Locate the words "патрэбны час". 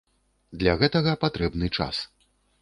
1.25-2.01